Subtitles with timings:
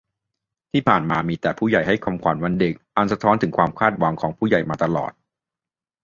[0.71, 5.11] ที่ผ่านมา มีแต่ 'ผู้ใหญ่' ให้คำขวัญวันเด็ก อันสะท้อนถึงความคาดหวังของ 'ผู้ใหญ่' มาตลอด